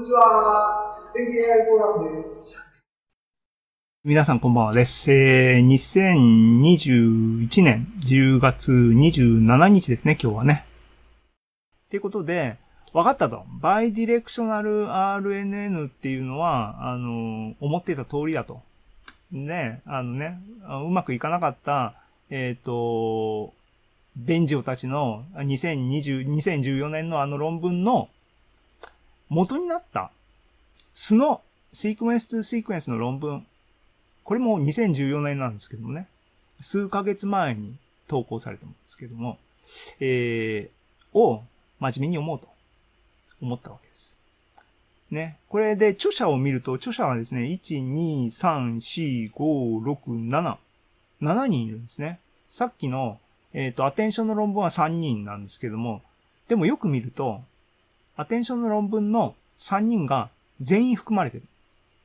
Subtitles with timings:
[0.00, 0.96] にちは。
[1.12, 2.64] 天気 AI フォーラムです。
[4.02, 5.12] 皆さんこんばんはです。
[5.12, 10.64] えー、2021年10月27日ですね、今日はね。
[11.90, 12.56] ということで、
[12.94, 13.44] 分かったと。
[13.60, 18.62] バイディレクショナル RNN っていうのは、あの、思っていた通りだと。
[19.30, 20.40] ね、あのね、
[20.82, 21.92] うまくいかなかった、
[22.30, 23.52] えっ、ー、と、
[24.16, 28.08] ベンジオたちの2020、2014年のあの論文の
[29.30, 30.10] 元になった
[30.92, 31.40] 素の
[31.72, 33.46] シークエンス2シークエンスの論文。
[34.24, 36.08] これも2014年なんですけどもね。
[36.60, 37.74] 数ヶ月前に
[38.08, 39.38] 投稿されたんですけども、
[40.00, 41.42] えー、を
[41.78, 42.48] 真面目に思うと
[43.40, 44.20] 思ったわけです。
[45.10, 45.38] ね。
[45.48, 50.56] これで著者を見ると、著者はですね、1、2、3、4、5、6、7、
[51.22, 52.18] 7人いるんですね。
[52.46, 53.18] さっきの、
[53.52, 56.02] えっ、ー、と、アテンションの論文は3人なんですけども、
[56.48, 57.42] でもよく見ると、
[58.20, 60.28] アテンションの論文の3人が
[60.60, 61.44] 全員含まれてる。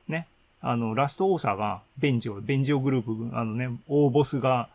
[0.08, 0.26] ね。
[0.62, 4.70] あの、ラストオーサーがベンジオ、ベンジオグループ、あのね、大ボスが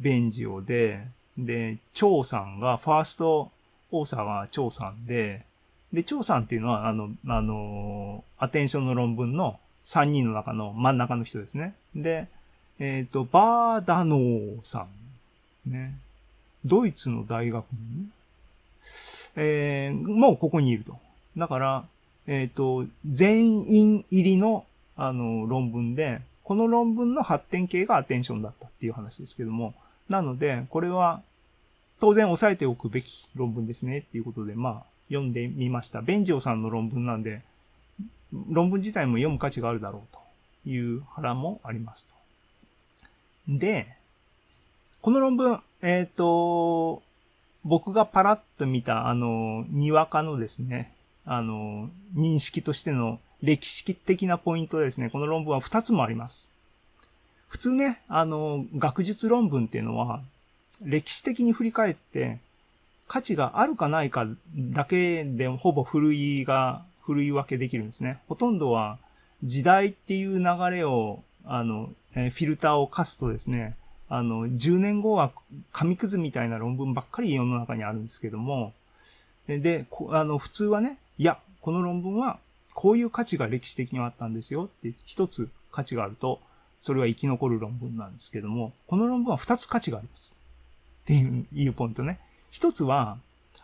[0.00, 1.06] ベンジオで、
[1.38, 3.50] で、張さんが、ファースト
[3.90, 5.46] オーサーが張さんで、
[5.94, 11.74] で、張さんっていうのは、あの、あの、アテンションの論文の3人の中の真ん中の人ですね。
[11.96, 12.28] で、
[12.78, 14.86] えっ、ー、と、バーダノーさ
[15.66, 15.70] ん。
[15.72, 15.96] ね。
[16.66, 18.06] ドイツの大学にね。
[19.36, 20.98] えー、もうここにいると。
[21.36, 21.84] だから、
[22.26, 24.64] えっ、ー、と、全員入りの、
[24.96, 29.74] あの、論文で、この論文の発展系がアテンションだったっていう話ですけども、
[30.08, 31.22] なので、これは、
[32.00, 36.02] 当然押さえておくべき論文ですねっていうことで、まあ、読んでみました。
[36.02, 37.42] ベンジオさんの論文なんで、
[38.50, 40.16] 論文自体も読む価値があるだろう
[40.64, 42.14] という腹もありますと。
[43.48, 43.86] で、
[45.00, 47.02] この論文、えっ、ー、と、
[47.64, 50.92] 僕がパラッと見た、あの、にわかのですね、
[51.24, 56.50] あの、認識としての歴史的なポイントですね、この論文は2つもあります。
[57.48, 60.22] 普通ね、あの、学術論文っていうのは、
[60.82, 62.38] 歴史的に振り返って、
[63.06, 68.20] 価値があるかないかだけでほぼ古いが、古い分けできるんですね。
[68.28, 68.96] ほとんどは
[69.44, 73.76] 時代っていう流れを、あの、フィルターを課すとですね、
[74.14, 75.32] あの、10年後は
[75.72, 78.74] 紙くずみたいな論文ばっかり世の中にあるんですけども、
[79.48, 82.38] で、あの、普通はね、いや、この論文は
[82.74, 86.40] こういう価値が歴史的にあったんですよって一つ価値があると、
[86.82, 90.34] それは生き残る論文なんですけども、この論文は二つ価値があります。
[91.04, 92.18] っていういうポイントね。
[92.50, 93.16] 一つは、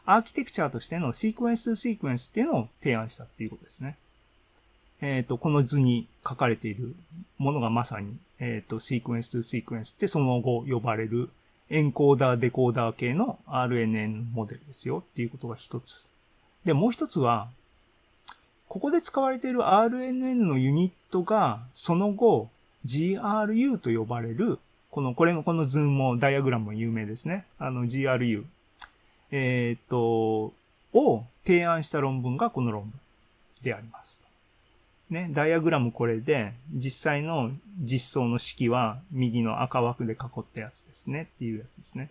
[0.06, 3.98] アーキテクチャーとしてのシークエンスシークエンスっていうのを提案したっていうことですね。
[5.00, 6.94] えっ、ー、と、この図に書かれている
[7.38, 11.30] ものがまさに、えっ、ー、と、シークエンスシークエンスってその後呼ばれる
[11.70, 16.06] エンコーダー、デコーダー系の RNN モデルですよっていうことが一つ。
[16.64, 17.48] で、もう一つは、
[18.68, 22.50] ここで使われている RNN のユニットが、その後、
[22.86, 24.58] GRU と呼ばれる、
[24.90, 27.44] この、これの、この図も、ダイアグラムも有名ですね。
[27.58, 28.44] あの、GRU。
[29.30, 30.54] えっ、ー、と、
[30.94, 32.92] を提案した論文がこの論文
[33.62, 34.27] であります。
[35.10, 42.10] ね、ダイアグラムこれで、実際の実装の式は右の赤枠で囲ったやつですねっていうやつですね。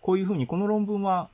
[0.00, 1.28] こういうふうにこの論文は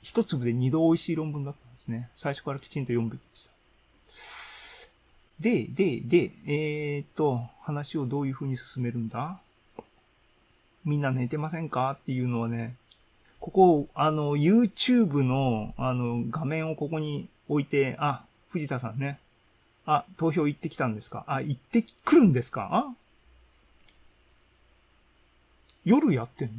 [0.00, 2.08] 一粒で二度美味しい論文だったんですね。
[2.14, 3.52] 最初からきちんと読むべきでした。
[5.40, 9.40] で、で、で、えー、っと、話をどういうふうに進めるんだ？
[10.84, 11.96] みんな寝てませんか？
[12.00, 12.76] っていうのはね、
[13.40, 19.18] ここ、あの、YouTube の、あの、画面をここに置いて、あ、藤田さんね。
[19.86, 21.24] あ、投票行ってきたんですか？
[21.26, 22.94] あ、行ってくるんですか？
[25.84, 26.54] 夜やってんの？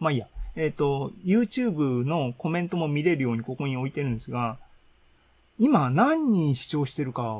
[0.00, 0.26] まあいいや。
[0.56, 4.56] えっ、ー、と、YouTube のコメントも見れるようにここに置いてるんですが、
[5.58, 7.38] 今何人視聴してるか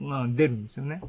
[0.00, 1.00] が出るんですよね。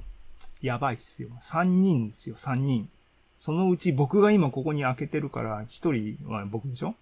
[0.61, 1.29] やばいっすよ。
[1.41, 2.89] 3人ですよ、3人。
[3.37, 6.95] そのうち僕が今ここに開けてるから、1人は僕でしょ？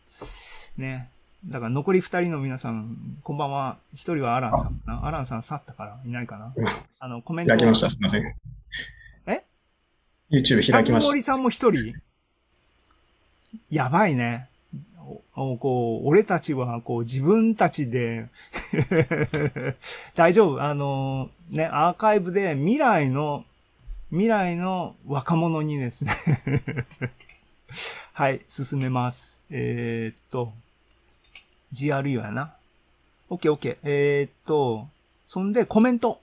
[0.77, 1.09] ね。
[1.47, 3.77] だから残り二人の皆さん、こんばんは。
[3.93, 5.05] 一人はアランさんかな。
[5.05, 6.53] アランさん去ったからいないかな。
[6.99, 7.51] あの、コメント。
[7.51, 7.89] 開きました。
[7.89, 8.25] すみません。
[9.27, 9.43] え
[10.31, 11.09] ?YouTube 開きました。
[11.09, 11.93] 森さんも一人？
[13.69, 14.49] やばいね。
[15.35, 18.29] おこう、俺たちは、こう、自分たちで
[20.15, 20.63] 大丈夫。
[20.63, 23.45] あの、ね、アーカイブで未来の、
[24.09, 26.11] 未来の若者にですね
[28.13, 29.43] はい、進めます。
[29.51, 30.53] えー、っと、
[31.75, 32.55] GRU やな。
[33.29, 33.77] OK, OK.
[33.83, 34.87] えー、っと、
[35.27, 36.21] そんでコメント。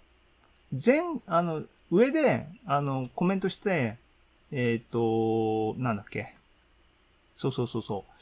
[0.72, 3.96] 全、あの、上で、あの、コメントして、
[4.50, 6.34] えー、っと、なんだっけ。
[7.36, 8.12] そうそうそうそう。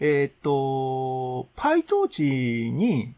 [0.00, 3.14] えー、っと、PyTorch に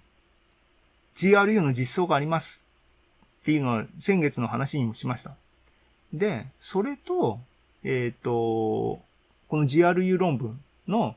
[1.17, 2.63] GRU の実装があります。
[3.43, 5.35] っていうのは先月の話にもしました。
[6.13, 7.41] で、それと、
[7.85, 8.31] えっ、と、
[9.49, 11.15] この GRU 論文の、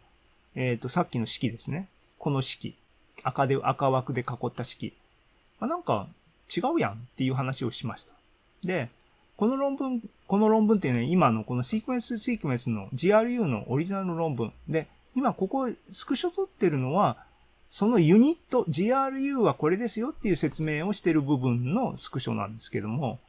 [0.55, 1.87] えっ、と、さっきの式ですね。
[2.19, 2.75] この式。
[3.23, 4.93] 赤で、赤枠で囲った式。
[5.59, 6.07] あなんか
[6.55, 8.13] 違うやんっていう話をしました。
[8.63, 8.89] で、
[9.37, 14.53] この論文、この論文っていうのは今のこのシークエンスシークエンスの GRU のオリジナル論文。
[14.67, 17.17] で、今ここスクショ取ってるのは、
[17.71, 23.19] そのユニット、GRU はこれですよっていう説明をしてる部分のスクショなんですけども、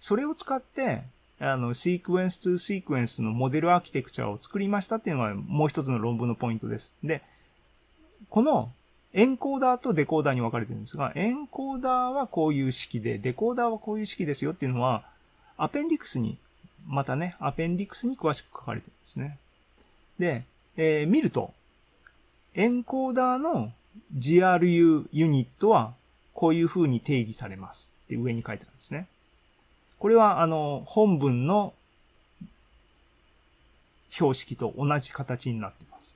[0.00, 1.04] それを使って、
[1.38, 6.96] あの、シークエンス2シークエンスのモデルアーキテクチャを作りましたっていうのがもう一つの論文のポイントです。
[7.04, 7.22] で、
[8.28, 8.70] この
[9.12, 15.04] エンコーダーとデコーダーに分かれてるんですが、エンコーダーはこういう式で、デコーダーはこういう式ですよっていうのは、
[15.56, 16.36] アペンディクスに、
[16.86, 19.38] またね、アペンディクスに詳しく書かれてるんですね。
[20.18, 20.44] で、
[20.76, 21.54] えー見ると、
[22.54, 23.72] エンコーダーの
[24.18, 25.94] GRU ユニットは
[26.34, 29.06] こういう風に定義されますって上に書いてあるんですね。
[29.98, 31.72] これはあの本文の
[34.10, 36.15] 標識と同じ形になってます。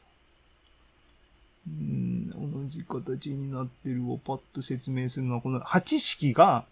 [1.78, 6.64] うん同じ形になってるをパッと説明するのはこの8式が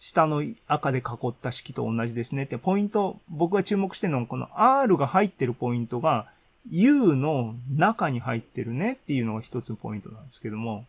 [0.00, 6.26] 下の赤で囲った式と同じですねってポイント、僕が注目してるのはこの R が入ってるポイントが
[6.70, 10.86] U の中に入ってるねっていうのが一つポイントなんですけども。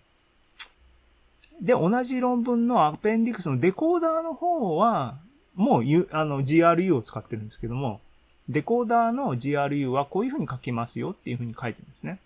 [1.62, 5.18] で、同じ論文のアペンディクスのデコーダーの方は、
[5.56, 8.00] もう U あの GRU を使ってるんですけども、
[8.48, 12.20] デコーダーの GRU はこういう風に書けますよっていう風に書いてるんですね。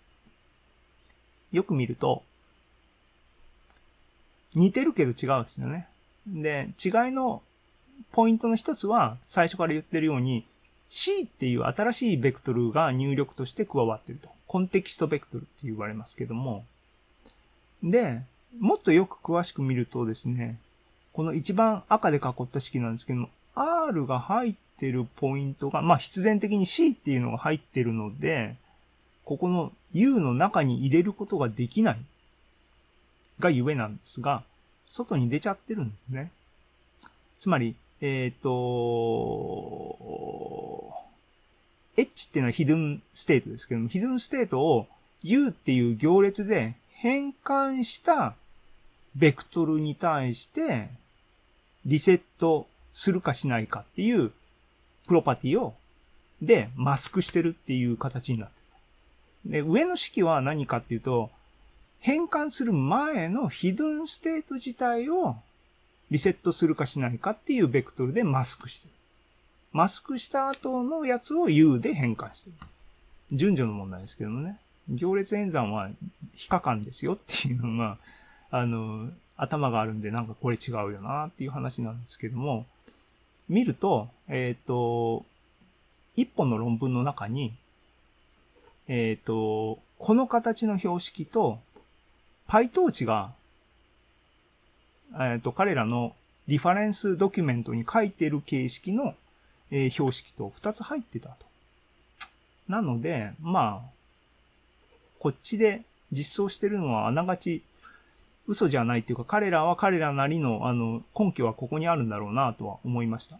[1.56, 2.22] よく見ると、
[4.54, 5.88] 似てるけど違うんですよね。
[6.26, 7.42] で、違いの
[8.12, 10.44] ポイントの一つは、最初から言ってるように、
[10.88, 14.28] C っていう新しいベクトルが入力として加わってると。
[14.46, 16.64] コンテキストベクトルって言われますけども。
[17.82, 18.22] で、
[18.58, 20.58] もっとよく詳しく見るとですね、
[21.12, 28.56] この一番赤で囲った式なんですけども、R が入ってるポイントが、まあ必然的に C っていうのが入ってるので、
[29.26, 31.98] ここの U の中に入れることができない
[33.40, 34.44] がゆえなんですが、
[34.86, 36.30] 外に出ちゃってるんですね。
[37.40, 38.56] つまり、えっ、と、
[41.96, 44.86] H っていうのはヒドゥンステートですけども、ヒドゥンステートを
[45.24, 48.36] U っていう行列で変換した
[49.16, 50.88] ベクトルに対して
[51.84, 54.30] リセットするかしないかっていう
[55.08, 55.74] プロパティを
[56.40, 58.52] でマスクしてるっていう形になる。
[59.50, 61.30] で、上の式は何かっていうと、
[62.00, 65.36] 変換する前のヒドゥンステート自体を
[66.10, 68.92] リセットするかしないかっていうベクトルでマスクしてる。
[69.72, 72.56] マスクした後のやつを U で変換してる。
[73.36, 74.58] 順序の問題ですけどもね。
[74.88, 75.90] 行列演算は
[76.34, 77.98] 非可感ですよっていうのが、
[78.50, 82.66] あの、頭があるんでなんかこれ違うよなっていう話なんですけども、
[83.48, 85.24] 見ると、えっ、と、
[86.14, 87.52] 一本の論文の中に、
[88.88, 91.58] えっ、と、この形の標識と、
[92.48, 93.32] PyTorch が、
[95.18, 96.14] えっ、と、彼らの
[96.46, 99.14] リファレンスドキュメントに書いてる形式の、
[99.70, 101.46] えー標識と2つ入ってたと。
[102.68, 103.90] なので、まあ、
[105.18, 107.64] こっちで実装してるのはあながち
[108.46, 113.38] 嘘じゃないっていうか、彼らは彼らなりの、あの、根拠はここにあるんだろうなとは思いました。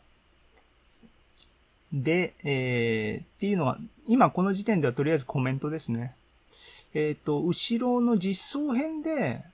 [1.92, 6.14] で、えー、っていうのは、今この時点ではとりあえずコメントですね。
[6.94, 9.44] えっ、と、後ろの実装編で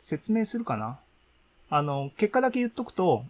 [0.00, 0.98] 説明するかな？
[1.68, 3.24] あの、結果だけ言っとくと、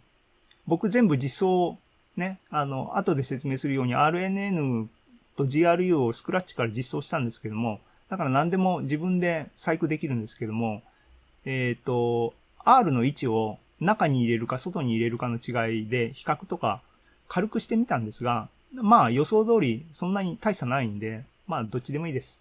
[0.67, 1.79] 僕全部実装、
[2.17, 4.89] ね、あの、後で説明するように RNN
[5.37, 10.83] と GRU をスクラッチから実装したんですけども、だから何でも自分で細工できるんですけども、
[11.45, 12.35] えっ、と、
[12.65, 16.83] R の位置を中に入れるか外に入れるかの違いで比較とか
[17.29, 22.41] 軽くしてみたんですが、まあ予想通りそんなに大差ないんで、まあどっちでもいいです。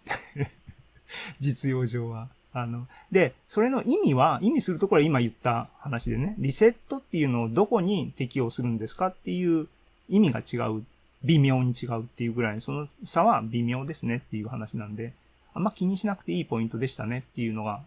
[1.40, 2.28] 実用上は。
[2.52, 9.68] あの、で、それの意味は、意味するところは今言った話でね、リセットっていうのをどこに適用するんですかっていう
[10.08, 10.82] 意味が違う、
[11.22, 15.12] 微妙に違うっていうぐらい、その差は微妙ですねっていう話なんで、
[15.52, 17.82] あんま気にしなくていいポイントでしたねっていうのが、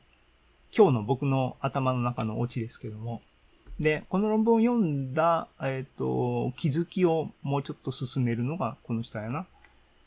[0.75, 3.22] 今日の僕の頭の中のオチですけども。
[3.79, 9.45] で、この論文を読んだ、えっ、と、気づきをもうちょっと進めるのがこの下やな。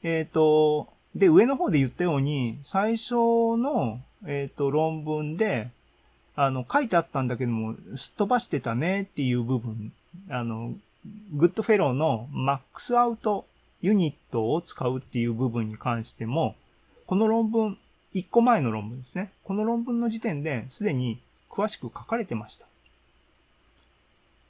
[0.03, 5.71] えっ、と、で、上の方で言ったように、最初の、えっ、と、論文で、
[6.37, 9.93] あの、書いてあったんだけども、すっ飛ばしてたねっていう部分、
[10.29, 10.75] あの、
[11.33, 13.47] グッドフェローのマックスアウト
[13.81, 16.55] ユニットを使うっていう部分に関しても、
[17.07, 17.79] この論文、
[18.15, 19.33] 1個前の論文ですね。
[19.45, 21.19] この論文の時点ですでに
[21.51, 22.67] 詳しく書かれてました。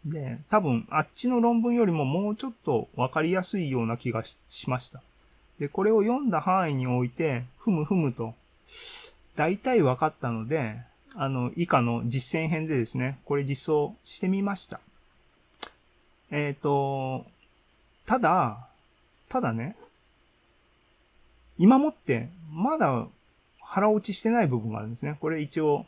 [0.04, 5.00] で、多分、あっちの論文よりももうちょっとわかりやすいような気がしました。
[5.58, 8.34] で、これを読んだ範囲において、ふむふむと、
[9.36, 10.80] 大体分かったので、
[11.14, 14.80] あの、以下の実践編でですね、これ実装してみました。
[16.30, 17.26] えっ、と、
[18.06, 18.66] ただ、
[19.28, 19.76] ただね、
[21.58, 23.06] 今もって、まだ
[23.60, 25.16] 腹落ちしてない部分があるんですね。
[25.20, 25.86] これ一応、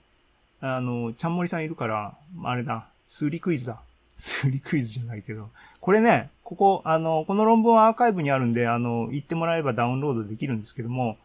[0.61, 3.81] あの、ちゃんもりさんいるから、あれだ、数理クイズだ。
[4.17, 5.51] 数理クイズじゃないけど。
[5.81, 11.17] これね、ここ、あの、この論文はアーカイブにあるんで、あの、言ってもらえばダウンロードできるんですけども、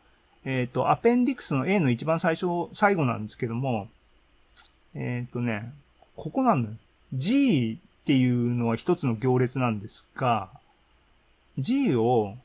[0.46, 3.88] えっ、と、アペンディクスの A の一番最初、最後なんですけども、
[4.96, 5.72] えっ、とね、
[6.16, 6.76] ここなんだよ。
[7.14, 10.50] G っていうのは一つの行列なんですが、
[11.58, 12.36] G を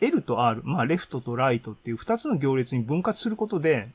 [0.00, 3.88] L と R、まあ、レフトとライトっていう二つの行列に分割することで、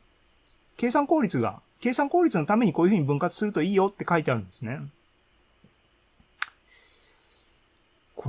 [0.77, 4.79] 計算効率が、計算効率のためにこういうふうに分割するといいよって書いてあるんですね。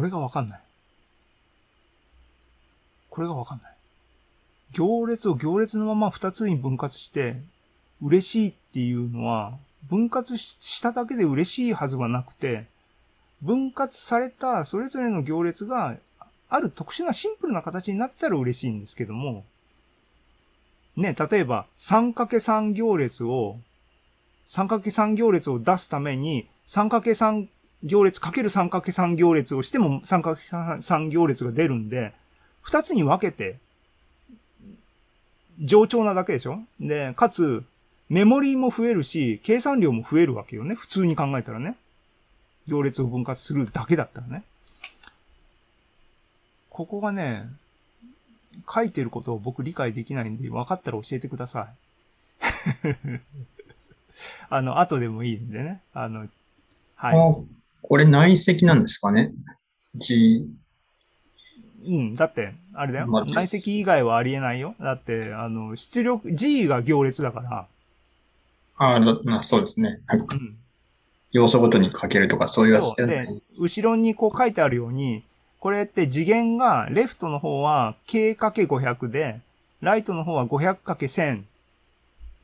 [0.00, 0.60] これがわかんない。
[3.10, 3.72] これがわかんない。
[4.72, 7.36] 行列を行列のまま二つに分割して、
[8.00, 9.58] 嬉しいっていうのは、
[9.90, 12.64] 分割しただけで嬉しいはずはなくて、
[13.42, 15.98] 分割されたそれぞれの行列が
[16.48, 19.44] ある特殊なシンプルな形になってたら嬉しいんですけども、
[20.96, 23.58] ね、例えば 3×3 行列を、
[24.46, 27.48] 3×3 行列を出すために 3×3
[27.82, 32.12] 行列かける 3×3 行列をしても 3×3 行列が出るんで、
[32.62, 33.56] 二つに分けて、
[35.62, 36.60] 冗長なだけでしょ？
[36.80, 37.64] で、かつ、
[38.08, 40.74] メモリーも増えるし、計算量も増えるわけよね。
[40.74, 41.76] 普通に考えたらね。
[42.66, 44.42] 行列を分割するだけだったらね。
[46.70, 47.46] ここがね、
[48.72, 51.68] 書いてることを僕理解できないんで、分かったら教えてください。
[54.50, 55.80] あの、後でもいいんでね。
[55.94, 56.26] あの、
[56.96, 57.16] はい。
[57.82, 59.32] あこれ内積なんですかね
[59.94, 60.46] ?G、
[61.86, 62.14] うん。
[62.14, 63.06] だって、あれだよ。
[63.06, 64.74] まあ内積以外はありえないよ。
[64.80, 67.66] だって、あの、出力、G が行列だから。
[68.76, 70.00] ああ、まあ、そうですね。
[70.06, 70.20] はい。
[70.20, 70.56] うん。
[71.32, 75.22] 要素ごとにかけるとか、そういうやつで、後ろにこう書いてあるように、
[75.60, 79.40] これって次元が、レフトの方は k×500 で、
[79.80, 81.42] ライトの方は 500×1000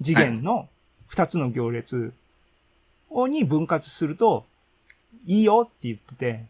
[0.02, 0.68] 次元の
[1.10, 2.12] 2つの行列
[3.10, 4.44] をに分割すると、
[5.26, 6.44] いいよって言ってて、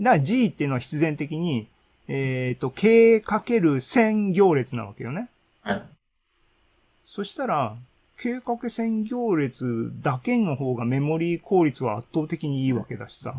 [0.00, 1.66] だから G っていうのは必然的に、
[2.08, 5.28] えっ、と、k×1000 行列なわけよね。
[5.62, 5.82] はい。
[7.06, 7.76] そしたら、
[8.18, 13.34] 計画線行列だけの方がメモリー効率は圧倒的にいいわけだしさ。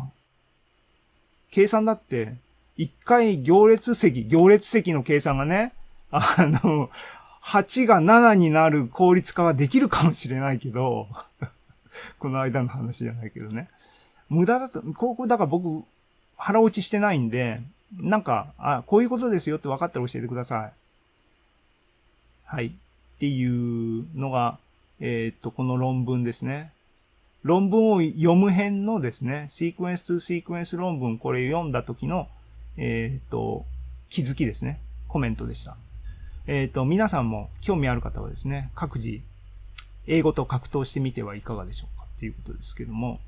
[1.50, 2.34] 計算だって、
[2.76, 5.72] 一回行列積、行列積の計算がね、
[6.10, 6.90] あの、
[7.42, 11.08] 8が7になる効率化はできるかもしれないけど、
[12.18, 13.68] この間の話じゃないけどね。
[14.28, 15.84] 無駄だと、ここだから僕、
[16.36, 17.60] 腹落ちしてないんで、
[18.00, 20.72] なんか、あ、こういうことですよって分かったら教えてください。
[22.44, 22.66] はい。
[22.66, 22.70] っ
[23.18, 24.58] ていうのが、
[25.00, 26.72] えーっと、この論文ですね。
[27.42, 32.28] 論文を読む編のですね、シークエンス2シークエンス論文、これ読んだ時の、
[32.76, 33.64] えーっと、
[34.10, 34.80] 気づきですね。
[35.08, 35.76] コメントでした。
[36.48, 39.20] えーっと、皆さんも興味ある方はですね、各自、
[40.06, 43.20] 英語と格闘してみてはいかがでしょうかっていうことですけども、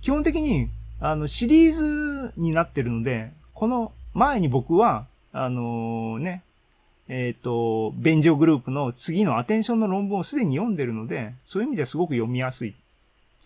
[0.00, 0.68] 基本的に、
[1.00, 6.42] あの、シリーズになってるので、この前に僕は、あのね、
[7.08, 12.74] えっ、と、ベンジオグループの次のアテンションの論文をすでに読んでるので、そういう意味ではすごく読みやすい。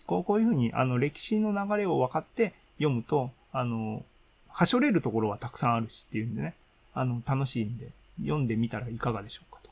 [0.05, 4.03] こうこういうふうに、あの、歴史の流れを分かって読むと、あの、
[4.49, 6.53] はしょれるところはたくさんあるしっていうんでね、
[6.93, 7.87] あの、楽しいんで、
[8.21, 9.69] 読んでみたらいかがでしょうかと。
[9.69, 9.71] っ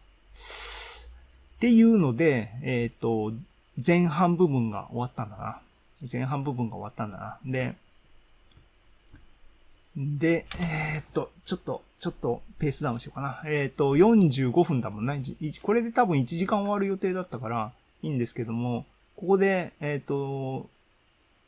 [1.60, 3.32] ていうので、えっ、と、
[3.86, 5.60] 前半部分が終わったんだな。
[6.12, 7.38] 前半部分が終わったんだな。
[7.46, 7.76] で、
[9.96, 13.42] で、えーっと、ちょっと、ちょっとペースダウンしようかな。
[13.46, 15.22] えーっと、45分だもんね。
[15.62, 20.70] これで多分1時間終わる予定だったからいいんですけども、ここで、えーっと、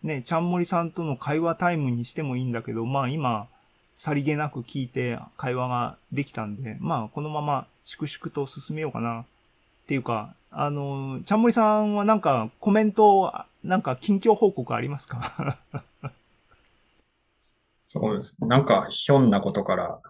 [0.04, 3.48] ね、ちゃんもりさんとの会話タイムにしてもいいんだけど、まあ今、
[3.96, 9.22] さりげなく聞いて会話ができたんで、まあこのまま粛々と進めようかな。
[9.22, 9.26] っ
[9.88, 13.34] ていうか、あの、ちゃんもりさんはなんかコメントを、
[13.66, 15.58] なんか近況報告ありますか？
[17.86, 18.48] そうですね。
[18.48, 20.02] なんか、ひょんなことから、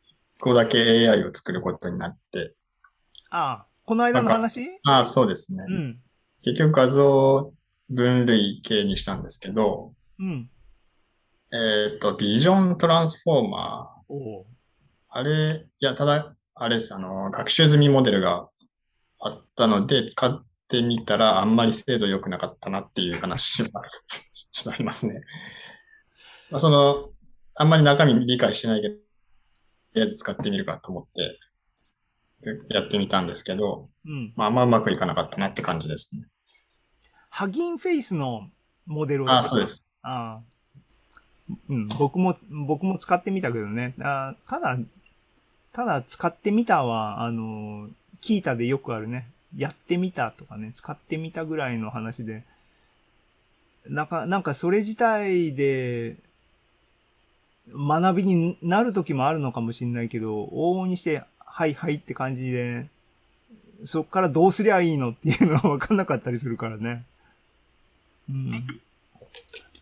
[0.00, 2.54] 一個だけ AI を作ることになって、
[3.30, 4.68] ああ、この間の話？
[4.84, 5.64] ああ、そうですね。
[5.68, 6.00] うん。
[6.42, 7.52] 結局画像
[7.90, 10.50] 分類系にしたんですけど、うん。
[11.52, 14.44] えっと、ビジョントランスフォーマー、
[15.08, 18.48] あれ、いや、ただ、あれです、あの、学習済みモデルが
[19.20, 23.82] あったので、使っってみたら、あんまり精度良くなかったなっていう話は
[24.72, 25.22] ありますね。
[26.50, 27.10] まあ、その、
[27.54, 29.00] あんまり中身理解してないけど、と
[29.94, 31.38] りあえず使ってみるかと思って、
[32.68, 34.32] やってみたんですけど、うん。
[34.36, 36.28] まあ、あんまうまくいかなかったなって感じですね。
[37.30, 38.48] ハギンフェイスの
[38.86, 39.86] モデルをあ、そうです。
[40.02, 40.56] ああ。
[41.68, 43.94] うん、僕も、僕も使ってみたけどね。
[44.00, 44.78] あただ、
[45.72, 47.88] ただ使ってみたは、あの、
[48.20, 49.28] キータでよくあるね。
[49.56, 52.44] やってみたとかね、使ってみたぐらいの話で、
[53.88, 56.16] なんか、なんかそれ自体で、
[57.68, 62.86] 学びになる時もあるのかもしれないけど、往々にして、はいはいって感じで、
[63.84, 67.04] そっからどうすりゃいいのっていうのは 分かんなかったりするからね。
[68.28, 68.66] うん。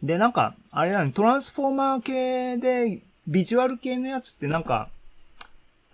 [0.02, 4.88] で、なんか、あれだね、トランスフォーマー系で、ビジュアル系のやつってなんか、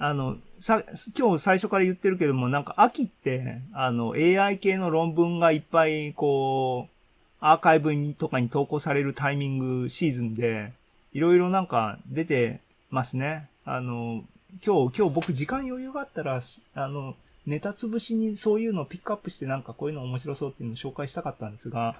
[0.02, 0.82] あの、さ、
[1.16, 10.72] 今日最初から言ってるけども、なんか秋って、あの、AI 系の論文がいっぱい、こう、アーカイブにとかに投稿されるタイミング、シーズンで、
[11.12, 13.50] いろいろなんか出てますね。
[13.66, 14.24] あの、
[14.64, 16.40] 今日、今日僕時間余裕があったら、
[16.74, 17.14] あの、
[17.46, 21.94] ネタ潰しにそういうのをピックアップしてなんかこういうの面白そうっていうのを紹介したかったんですが、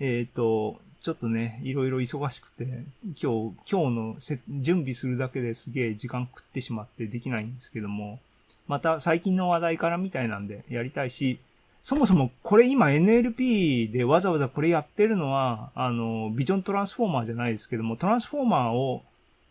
[0.00, 4.16] えっ、と、ちょっとね、いろいろ忙しくて、今日、今日の
[4.60, 8.18] 準備するだけですげえ時間食ってしまってできないんですけども、
[8.66, 11.38] また最近の話題からみたいなんでやりたいし、
[11.84, 19.04] そもそもこれ今 NLP でわざわざこれやってるのは、あの、ビジョントランスフォーマーじゃないですけども、トランスフォーマーを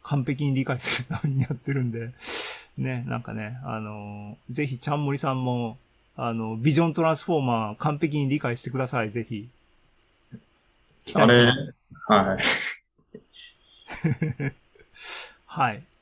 [0.03, 2.09] 完璧に理解するためにやってるんで、
[2.77, 5.77] ね、なんかね、あの、ぜひちゃんもりさんも、
[6.17, 9.47] あの、ビジョントランスフォーマー完璧に理解してください、ぜひ。
[11.05, 11.45] 期あれ
[12.07, 12.43] はい。
[15.45, 15.83] はい。